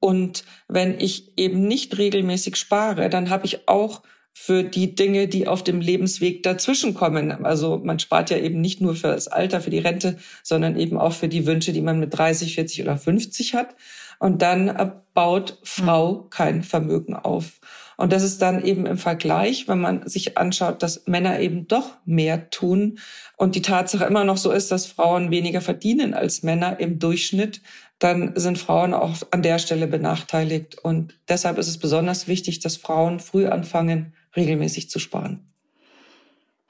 [0.00, 5.46] Und wenn ich eben nicht regelmäßig spare, dann habe ich auch für die Dinge, die
[5.46, 7.44] auf dem Lebensweg dazwischen kommen.
[7.44, 10.98] Also man spart ja eben nicht nur für das Alter, für die Rente, sondern eben
[10.98, 13.74] auch für die Wünsche, die man mit 30, 40 oder 50 hat.
[14.18, 16.30] Und dann baut Frau mhm.
[16.30, 17.60] kein Vermögen auf.
[17.96, 21.98] Und das ist dann eben im Vergleich, wenn man sich anschaut, dass Männer eben doch
[22.06, 22.98] mehr tun
[23.36, 27.60] und die Tatsache immer noch so ist, dass Frauen weniger verdienen als Männer im Durchschnitt,
[28.00, 30.78] dann sind Frauen auch an der Stelle benachteiligt.
[30.78, 35.52] Und deshalb ist es besonders wichtig, dass Frauen früh anfangen, regelmäßig zu sparen.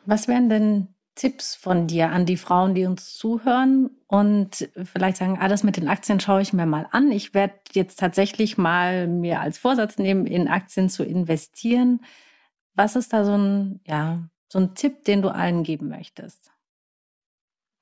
[0.05, 5.39] Was wären denn Tipps von dir an die Frauen, die uns zuhören und vielleicht sagen,
[5.39, 7.13] alles mit den Aktien schaue ich mir mal an.
[7.13, 12.01] Ich werde jetzt tatsächlich mal mir als Vorsatz nehmen, in Aktien zu investieren.
[12.75, 16.53] Was ist da so ein, ja, so ein Tipp, den du allen geben möchtest?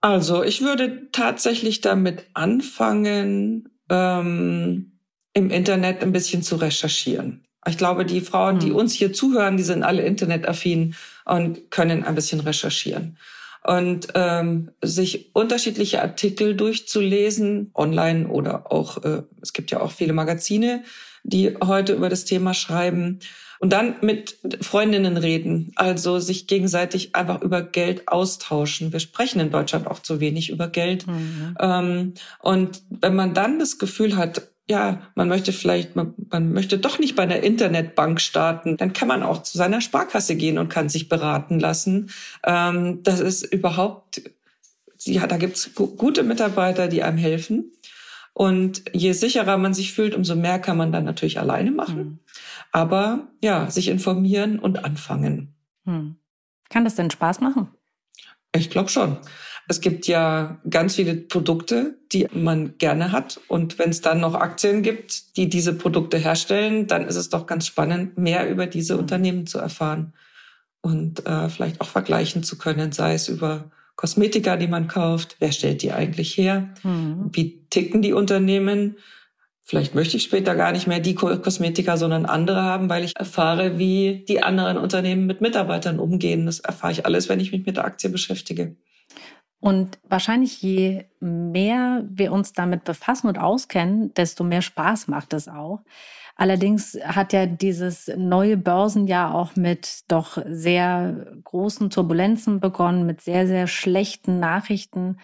[0.00, 4.92] Also ich würde tatsächlich damit anfangen, ähm,
[5.34, 7.44] im Internet ein bisschen zu recherchieren.
[7.66, 8.76] Ich glaube, die Frauen, die hm.
[8.76, 13.18] uns hier zuhören, die sind alle internetaffin und können ein bisschen recherchieren.
[13.64, 20.12] Und ähm, sich unterschiedliche Artikel durchzulesen, online oder auch, äh, es gibt ja auch viele
[20.12, 20.84] Magazine,
[21.28, 23.20] die heute über das Thema schreiben.
[23.60, 28.92] Und dann mit Freundinnen reden, also sich gegenseitig einfach über Geld austauschen.
[28.92, 31.08] Wir sprechen in Deutschland auch zu wenig über Geld.
[31.08, 31.56] Mhm.
[31.58, 36.78] Ähm, und wenn man dann das Gefühl hat, ja, man möchte vielleicht, man, man möchte
[36.78, 40.68] doch nicht bei einer Internetbank starten, dann kann man auch zu seiner Sparkasse gehen und
[40.68, 42.10] kann sich beraten lassen.
[42.44, 44.22] Ähm, das ist überhaupt,
[45.00, 47.72] ja, da gibt's gute Mitarbeiter, die einem helfen.
[48.38, 51.96] Und je sicherer man sich fühlt, umso mehr kann man dann natürlich alleine machen.
[51.96, 52.18] Hm.
[52.70, 55.56] Aber ja, sich informieren und anfangen.
[55.86, 56.14] Hm.
[56.70, 57.66] Kann das denn Spaß machen?
[58.54, 59.16] Ich glaube schon.
[59.66, 63.40] Es gibt ja ganz viele Produkte, die man gerne hat.
[63.48, 67.44] Und wenn es dann noch Aktien gibt, die diese Produkte herstellen, dann ist es doch
[67.44, 69.00] ganz spannend, mehr über diese mhm.
[69.00, 70.12] Unternehmen zu erfahren
[70.80, 75.34] und äh, vielleicht auch vergleichen zu können, sei es über Kosmetika, die man kauft.
[75.40, 76.72] Wer stellt die eigentlich her?
[76.84, 77.30] Mhm.
[77.32, 78.96] Wie ticken die Unternehmen?
[79.64, 83.76] Vielleicht möchte ich später gar nicht mehr die Kosmetika, sondern andere haben, weil ich erfahre,
[83.76, 86.46] wie die anderen Unternehmen mit Mitarbeitern umgehen.
[86.46, 88.76] Das erfahre ich alles, wenn ich mich mit der Aktie beschäftige.
[89.58, 95.48] Und wahrscheinlich je mehr wir uns damit befassen und auskennen, desto mehr Spaß macht es
[95.48, 95.80] auch.
[96.40, 103.48] Allerdings hat ja dieses neue Börsenjahr auch mit doch sehr großen Turbulenzen begonnen, mit sehr,
[103.48, 105.18] sehr schlechten Nachrichten.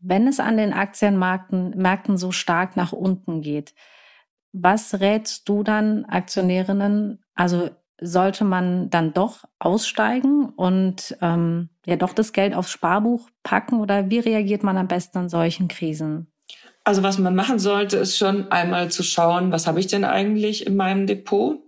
[0.00, 3.74] Wenn es an den Aktienmärkten Märkten so stark nach unten geht,
[4.52, 7.22] was rätst du dann Aktionärinnen?
[7.34, 13.78] Also sollte man dann doch aussteigen und ähm, ja doch das Geld aufs Sparbuch packen
[13.78, 16.29] oder wie reagiert man am besten an solchen Krisen?
[16.90, 20.66] Also was man machen sollte, ist schon einmal zu schauen, was habe ich denn eigentlich
[20.66, 21.60] in meinem Depot?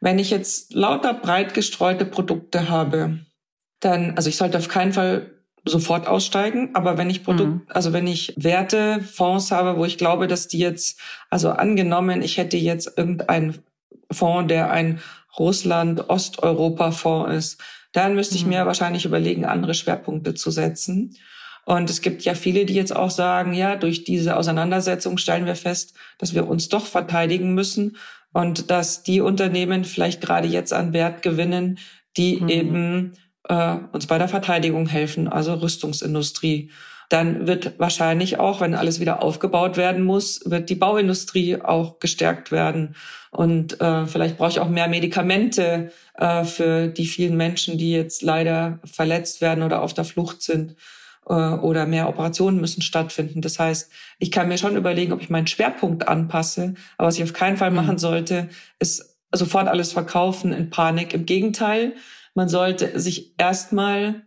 [0.00, 3.20] Wenn ich jetzt lauter breit gestreute Produkte habe,
[3.78, 5.30] dann, also ich sollte auf keinen Fall
[5.64, 7.62] sofort aussteigen, aber wenn ich Produkt, mhm.
[7.68, 10.98] also wenn ich Werte, Fonds habe, wo ich glaube, dass die jetzt,
[11.30, 13.60] also angenommen, ich hätte jetzt irgendeinen
[14.10, 14.98] Fonds, der ein
[15.38, 17.60] Russland-Osteuropa-Fonds ist,
[17.92, 18.66] dann müsste ich mir mhm.
[18.66, 21.14] wahrscheinlich überlegen, andere Schwerpunkte zu setzen.
[21.68, 25.54] Und es gibt ja viele, die jetzt auch sagen, ja, durch diese Auseinandersetzung stellen wir
[25.54, 27.98] fest, dass wir uns doch verteidigen müssen
[28.32, 31.78] und dass die Unternehmen vielleicht gerade jetzt an Wert gewinnen,
[32.16, 32.48] die mhm.
[32.48, 33.12] eben
[33.50, 36.70] äh, uns bei der Verteidigung helfen, also Rüstungsindustrie.
[37.10, 42.50] Dann wird wahrscheinlich auch, wenn alles wieder aufgebaut werden muss, wird die Bauindustrie auch gestärkt
[42.50, 42.96] werden.
[43.30, 48.22] Und äh, vielleicht brauche ich auch mehr Medikamente äh, für die vielen Menschen, die jetzt
[48.22, 50.74] leider verletzt werden oder auf der Flucht sind.
[51.28, 53.42] Äh, oder mehr Operationen müssen stattfinden.
[53.42, 56.74] Das heißt, ich kann mir schon überlegen, ob ich meinen Schwerpunkt anpasse.
[56.96, 57.76] Aber was ich auf keinen Fall mhm.
[57.76, 61.12] machen sollte, ist sofort alles verkaufen in Panik.
[61.12, 61.94] Im Gegenteil,
[62.34, 64.22] man sollte sich erstmal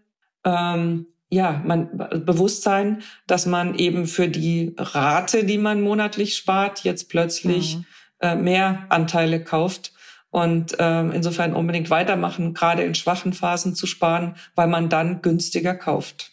[0.46, 6.84] ähm, ja, man bewusst sein, dass man eben für die Rate, die man monatlich spart,
[6.84, 7.86] jetzt plötzlich mhm.
[8.20, 9.94] äh, mehr Anteile kauft
[10.30, 15.74] und äh, insofern unbedingt weitermachen, gerade in schwachen Phasen zu sparen, weil man dann günstiger
[15.74, 16.31] kauft.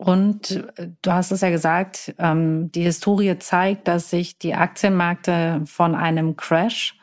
[0.00, 5.60] Und äh, du hast es ja gesagt, ähm, die Historie zeigt, dass sich die Aktienmärkte
[5.66, 6.98] von einem Crash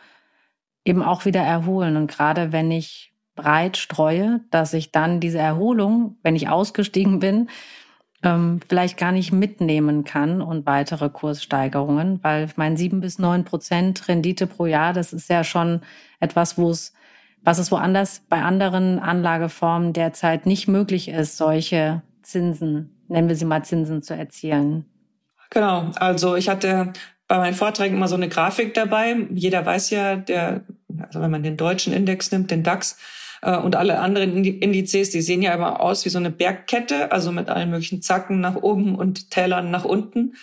[0.84, 1.96] eben auch wieder erholen.
[1.96, 7.50] Und gerade wenn ich breit streue, dass ich dann diese Erholung, wenn ich ausgestiegen bin,
[8.24, 14.08] ähm, vielleicht gar nicht mitnehmen kann und weitere Kurssteigerungen, weil mein sieben bis neun Prozent
[14.08, 15.82] Rendite pro Jahr, das ist ja schon
[16.20, 16.96] etwas, wo es,
[17.44, 23.46] was es woanders bei anderen Anlageformen derzeit nicht möglich ist, solche Zinsen, nennen wir sie
[23.46, 24.86] mal Zinsen zu erzielen.
[25.50, 26.92] Genau, also ich hatte
[27.28, 29.16] bei meinen Vorträgen immer so eine Grafik dabei.
[29.34, 30.66] Jeder weiß ja, der,
[31.00, 32.98] also wenn man den deutschen Index nimmt, den DAX,
[33.42, 37.32] äh, und alle anderen Indizes, die sehen ja immer aus wie so eine Bergkette, also
[37.32, 40.36] mit allen möglichen Zacken nach oben und Tälern nach unten.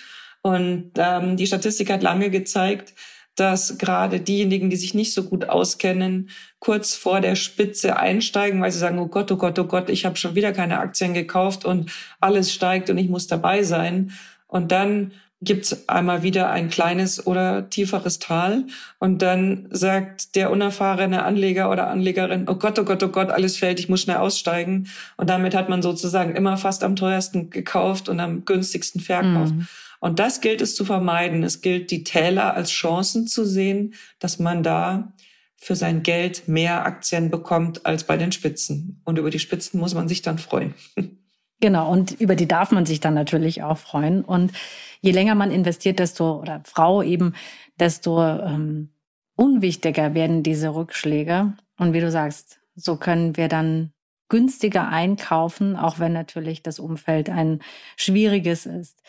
[0.43, 2.95] Und ähm, die Statistik hat lange gezeigt,
[3.37, 8.73] dass gerade diejenigen, die sich nicht so gut auskennen, kurz vor der Spitze einsteigen, weil
[8.73, 11.65] sie sagen, oh Gott, oh Gott, oh Gott, ich habe schon wieder keine Aktien gekauft
[11.65, 14.13] und alles steigt und ich muss dabei sein.
[14.47, 15.13] Und dann
[15.45, 18.65] gibt's einmal wieder ein kleines oder tieferes Tal
[18.99, 23.57] und dann sagt der unerfahrene Anleger oder Anlegerin, oh Gott, oh Gott, oh Gott, alles
[23.57, 24.89] fällt, ich muss schnell aussteigen.
[25.17, 29.55] Und damit hat man sozusagen immer fast am teuersten gekauft und am günstigsten verkauft.
[29.55, 29.67] Mhm.
[30.05, 31.43] Und das gilt es zu vermeiden.
[31.45, 35.15] Es gilt, die Täler als Chancen zu sehen, dass man da
[35.57, 39.01] für sein Geld mehr Aktien bekommt als bei den Spitzen.
[39.07, 40.75] Und über die Spitzen muss man sich dann freuen.
[41.61, 44.23] Genau, und über die darf man sich dann natürlich auch freuen.
[44.23, 44.53] Und
[45.01, 47.35] je länger man investiert, desto, oder Frau eben,
[47.79, 48.91] desto ähm,
[49.35, 51.55] unwichtiger werden diese Rückschläge.
[51.79, 53.95] Und wie du sagst, so können wir dann
[54.29, 57.61] günstiger einkaufen, auch wenn natürlich das Umfeld ein
[57.97, 59.01] schwieriges ist.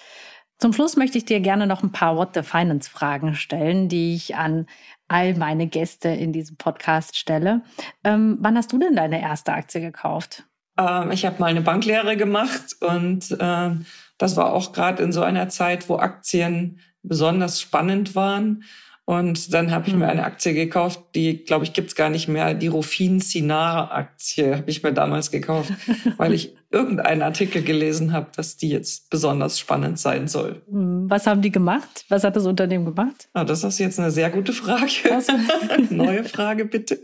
[0.57, 4.15] Zum Schluss möchte ich dir gerne noch ein paar What the Finance Fragen stellen, die
[4.15, 4.67] ich an
[5.07, 7.61] all meine Gäste in diesem Podcast stelle.
[8.03, 10.43] Ähm, wann hast du denn deine erste Aktie gekauft?
[10.77, 13.71] Ähm, ich habe mal eine Banklehre gemacht und äh,
[14.17, 18.63] das war auch gerade in so einer Zeit, wo Aktien besonders spannend waren.
[19.05, 20.11] Und dann habe ich mir hm.
[20.11, 22.55] eine Aktie gekauft, die, glaube ich, gibt's gar nicht mehr.
[22.55, 25.71] Die Rufin Sinar Aktie habe ich mir damals gekauft,
[26.17, 30.63] weil ich irgendeinen Artikel gelesen habe, dass die jetzt besonders spannend sein soll.
[30.69, 32.05] Hm, was haben die gemacht?
[32.09, 33.29] Was hat das Unternehmen gemacht?
[33.33, 34.91] Ah, das ist jetzt eine sehr gute Frage.
[35.13, 35.33] Also.
[35.91, 36.99] Neue Frage bitte.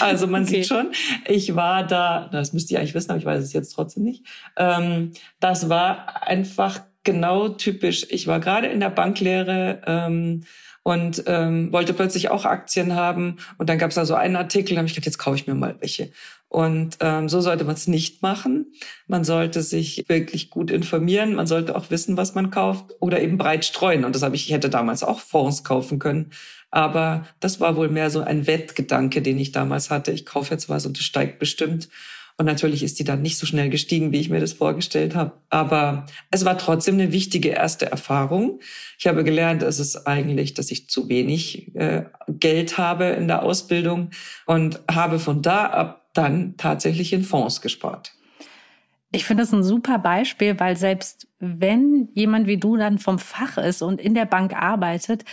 [0.00, 0.62] Also man okay.
[0.62, 0.92] sieht schon,
[1.28, 4.24] ich war da, das müsst ihr eigentlich wissen, aber ich weiß es jetzt trotzdem nicht.
[4.56, 8.06] Ähm, das war einfach genau typisch.
[8.08, 9.82] Ich war gerade in der Banklehre.
[9.86, 10.44] Ähm,
[10.84, 13.38] und ähm, wollte plötzlich auch Aktien haben.
[13.58, 15.46] Und dann gab es da so einen Artikel, da habe ich gedacht, jetzt kaufe ich
[15.46, 16.10] mir mal welche.
[16.48, 18.66] Und ähm, so sollte man es nicht machen.
[19.08, 21.34] Man sollte sich wirklich gut informieren.
[21.34, 24.04] Man sollte auch wissen, was man kauft oder eben breit streuen.
[24.04, 26.30] Und das habe ich, ich hätte damals auch Fonds kaufen können.
[26.70, 30.12] Aber das war wohl mehr so ein Wettgedanke, den ich damals hatte.
[30.12, 31.88] Ich kaufe jetzt was und es steigt bestimmt.
[32.36, 35.32] Und natürlich ist die dann nicht so schnell gestiegen, wie ich mir das vorgestellt habe.
[35.50, 38.60] Aber es war trotzdem eine wichtige erste Erfahrung.
[38.98, 43.44] Ich habe gelernt, es ist eigentlich, dass ich zu wenig äh, Geld habe in der
[43.44, 44.10] Ausbildung
[44.46, 48.12] und habe von da ab dann tatsächlich in Fonds gespart.
[49.12, 53.58] Ich finde das ein super Beispiel, weil selbst wenn jemand wie du dann vom Fach
[53.58, 55.24] ist und in der Bank arbeitet,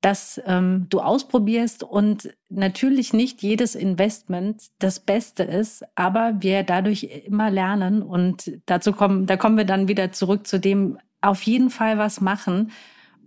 [0.00, 7.04] dass ähm, du ausprobierst und natürlich nicht jedes Investment das Beste ist, aber wir dadurch
[7.26, 11.68] immer lernen und dazu kommen, da kommen wir dann wieder zurück zu dem auf jeden
[11.68, 12.72] Fall was machen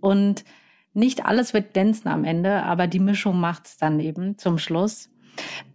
[0.00, 0.44] und
[0.94, 5.10] nicht alles wird glänzen am Ende, aber die Mischung macht's dann eben zum Schluss.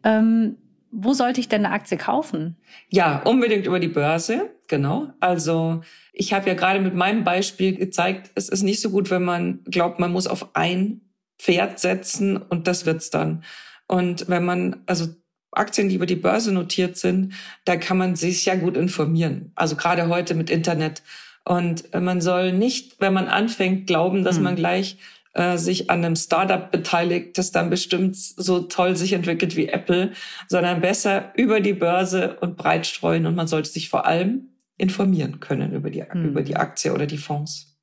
[0.03, 0.57] Ähm,
[0.91, 2.57] wo sollte ich denn eine Aktie kaufen?
[2.89, 5.09] Ja, unbedingt über die Börse, genau.
[5.19, 5.81] Also
[6.13, 9.63] ich habe ja gerade mit meinem Beispiel gezeigt, es ist nicht so gut, wenn man
[9.65, 11.01] glaubt, man muss auf ein
[11.37, 13.43] Pferd setzen und das wird's dann.
[13.87, 15.07] Und wenn man, also
[15.51, 17.33] Aktien, die über die Börse notiert sind,
[17.65, 19.51] da kann man sich ja gut informieren.
[19.55, 21.01] Also gerade heute mit Internet.
[21.43, 24.43] Und man soll nicht, wenn man anfängt, glauben, dass hm.
[24.43, 24.97] man gleich
[25.33, 30.11] äh, sich an einem Startup beteiligt, das dann bestimmt so toll sich entwickelt wie Apple,
[30.47, 34.48] sondern besser über die Börse und breit streuen und man sollte sich vor allem
[34.79, 36.29] informieren können über die, hm.
[36.29, 37.77] über die Aktie oder die Fonds.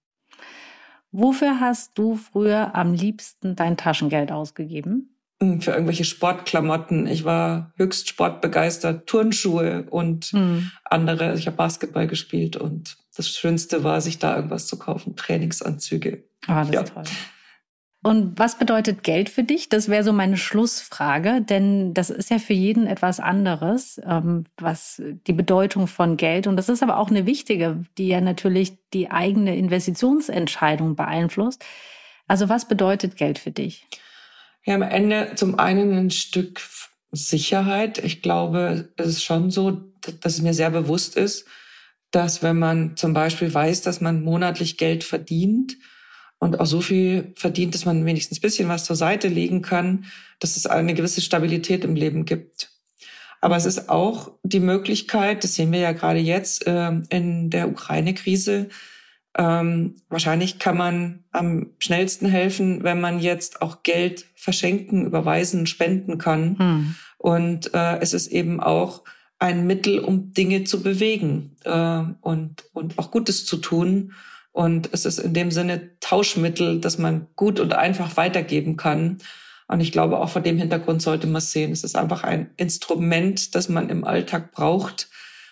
[1.13, 5.17] Wofür hast du früher am liebsten dein Taschengeld ausgegeben?
[5.41, 7.07] Hm, für irgendwelche Sportklamotten.
[7.07, 10.71] Ich war höchst sportbegeistert, Turnschuhe und hm.
[10.85, 11.35] andere.
[11.35, 16.25] Ich habe Basketball gespielt und das Schönste war, sich da irgendwas zu kaufen, Trainingsanzüge.
[16.47, 16.81] Ah, das ja.
[16.81, 17.05] ist toll.
[18.07, 19.69] Und was bedeutet Geld für dich?
[19.69, 25.03] Das wäre so meine Schlussfrage, denn das ist ja für jeden etwas anderes, ähm, was
[25.27, 26.47] die Bedeutung von Geld.
[26.47, 31.65] Und das ist aber auch eine wichtige, die ja natürlich die eigene Investitionsentscheidung beeinflusst.
[32.29, 33.89] Also was bedeutet Geld für dich?
[34.65, 36.61] Ja, am Ende zum einen ein Stück
[37.11, 37.99] Sicherheit.
[37.99, 39.83] Ich glaube, es ist schon so,
[40.21, 41.45] dass es mir sehr bewusst ist,
[42.13, 45.77] dass wenn man zum Beispiel weiß, dass man monatlich Geld verdient,
[46.39, 50.05] und auch so viel verdient, dass man wenigstens ein bisschen was zur Seite legen kann,
[50.39, 52.71] dass es eine gewisse Stabilität im Leben gibt.
[53.41, 57.69] Aber es ist auch die Möglichkeit, das sehen wir ja gerade jetzt äh, in der
[57.69, 58.69] Ukraine-Krise,
[59.39, 66.17] ähm, wahrscheinlich kann man am schnellsten helfen, wenn man jetzt auch Geld verschenken, überweisen, spenden
[66.17, 66.59] kann.
[66.59, 66.95] Hm.
[67.19, 69.03] Und äh, es ist eben auch
[69.39, 74.13] ein Mittel, um Dinge zu bewegen äh, und, und auch Gutes zu tun.
[74.57, 79.19] Und es ist in dem Sinne Tauschmittel, das man gut und einfach weitergeben kann.
[79.69, 81.73] Und ich glaube, auch vor dem Hintergrund sollte man es sehen.
[81.73, 85.11] Es ist einfach ein Instrument, das man im Alltag braucht,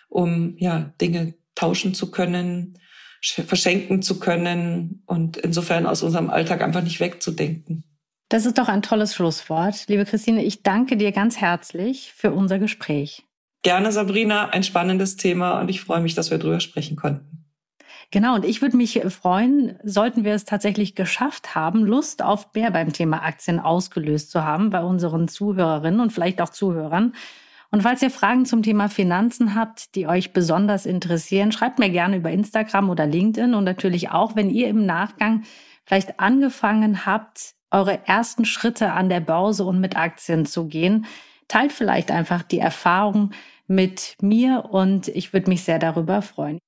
[0.08, 2.78] um ja Dinge tauschen zu können,
[3.20, 7.84] verschenken zu können und insofern aus unserem Alltag einfach nicht wegzudenken.
[8.30, 9.84] Das ist doch ein tolles Schlusswort.
[9.86, 13.22] Liebe Christine, ich danke dir ganz herzlich für unser Gespräch.
[13.60, 17.43] Gerne, Sabrina, ein spannendes Thema und ich freue mich, dass wir drüber sprechen konnten.
[18.14, 22.70] Genau, und ich würde mich freuen, sollten wir es tatsächlich geschafft haben, Lust auf mehr
[22.70, 27.14] beim Thema Aktien ausgelöst zu haben bei unseren Zuhörerinnen und vielleicht auch Zuhörern.
[27.72, 32.18] Und falls ihr Fragen zum Thema Finanzen habt, die euch besonders interessieren, schreibt mir gerne
[32.18, 35.42] über Instagram oder LinkedIn und natürlich auch, wenn ihr im Nachgang
[35.84, 41.06] vielleicht angefangen habt, eure ersten Schritte an der Börse und mit Aktien zu gehen.
[41.48, 43.32] Teilt vielleicht einfach die Erfahrung
[43.66, 46.60] mit mir und ich würde mich sehr darüber freuen.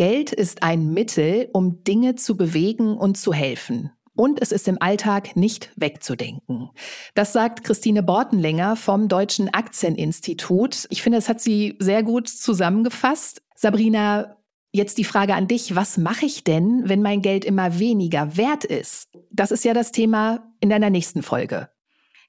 [0.00, 3.90] Geld ist ein Mittel, um Dinge zu bewegen und zu helfen.
[4.16, 6.70] Und es ist im Alltag nicht wegzudenken.
[7.14, 10.86] Das sagt Christine Bortenlänger vom Deutschen Aktieninstitut.
[10.88, 13.42] Ich finde, das hat sie sehr gut zusammengefasst.
[13.54, 14.38] Sabrina,
[14.72, 15.76] jetzt die Frage an dich.
[15.76, 19.10] Was mache ich denn, wenn mein Geld immer weniger wert ist?
[19.30, 21.68] Das ist ja das Thema in deiner nächsten Folge.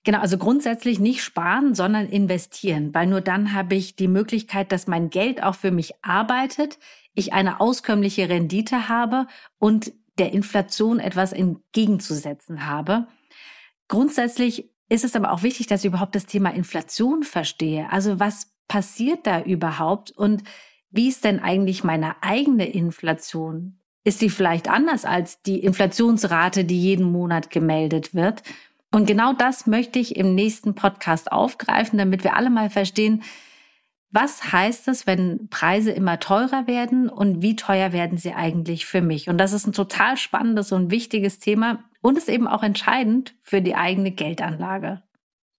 [0.03, 4.87] Genau, also grundsätzlich nicht sparen, sondern investieren, weil nur dann habe ich die Möglichkeit, dass
[4.87, 6.79] mein Geld auch für mich arbeitet,
[7.13, 9.27] ich eine auskömmliche Rendite habe
[9.59, 13.07] und der Inflation etwas entgegenzusetzen habe.
[13.87, 17.91] Grundsätzlich ist es aber auch wichtig, dass ich überhaupt das Thema Inflation verstehe.
[17.91, 20.43] Also was passiert da überhaupt und
[20.89, 23.79] wie ist denn eigentlich meine eigene Inflation?
[24.03, 28.43] Ist sie vielleicht anders als die Inflationsrate, die jeden Monat gemeldet wird?
[28.91, 33.23] Und genau das möchte ich im nächsten Podcast aufgreifen, damit wir alle mal verstehen,
[34.11, 39.01] was heißt es, wenn Preise immer teurer werden und wie teuer werden sie eigentlich für
[39.01, 39.29] mich?
[39.29, 43.61] Und das ist ein total spannendes und wichtiges Thema und ist eben auch entscheidend für
[43.61, 45.01] die eigene Geldanlage.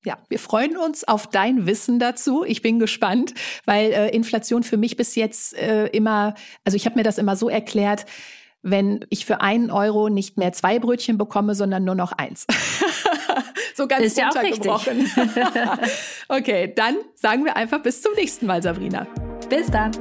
[0.04, 2.44] Ja, wir freuen uns auf dein Wissen dazu.
[2.44, 3.32] Ich bin gespannt,
[3.64, 7.36] weil äh, Inflation für mich bis jetzt äh, immer, also ich habe mir das immer
[7.36, 8.04] so erklärt,
[8.62, 12.46] wenn ich für einen Euro nicht mehr zwei Brötchen bekomme, sondern nur noch eins.
[13.74, 15.10] so ganz ist ja runtergebrochen.
[16.28, 19.06] okay, dann sagen wir einfach bis zum nächsten Mal, Sabrina.
[19.48, 19.92] Bis dann.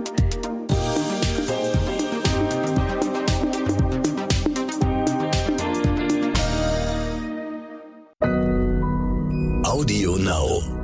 [9.64, 10.81] Audio Now.